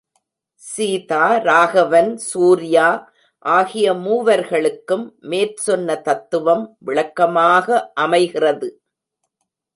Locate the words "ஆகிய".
3.45-3.93